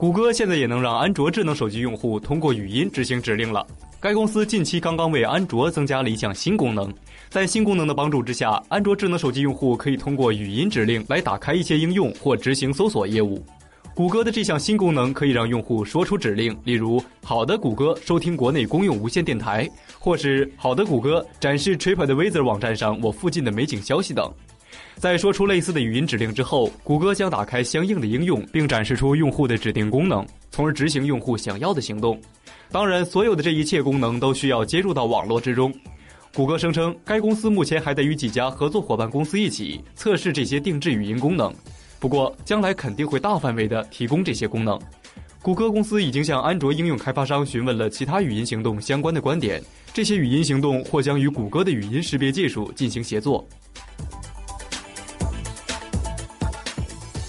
[0.00, 3.66] 谷歌现在也能让安卓智能手机用户通过语音执行指令了。
[4.00, 6.90] 该公司近期刚刚为安卓增加了一项新功能，
[7.28, 13.44] 在新功能的帮助之下，安卓智能手机用户可以通过语音指令来打开一些应用或执行搜索业务。
[13.94, 19.68] 谷歌的这项新功能可以让用户说出指令，例如“好的，谷歌，收听国内公用无线电台”，
[20.00, 24.32] 或是“好的，谷歌，展示 TripAdvisor 网站上我附近的美景消息”等。
[24.96, 32.20] 在说出类似的语音指令之后，谷歌将打开相应的应用，并展示出用户的指定功能，从而执行用户想要的行动。
[32.70, 35.72] 当然，所有的这一切功能都需要接入到网络之中。
[36.34, 41.52] 谷歌声称，该公司目前还在与几家合作伙伴公司一起测试这些定制语音功能。
[41.98, 44.78] 不过，将来肯定会大范围的提供这些功能。
[45.42, 49.60] 谷歌公司已经向安卓应用开发商询问了其他语音行动相关的观点，
[49.92, 53.44] 这些语音行动或将与谷歌的语音识别技术进行协作。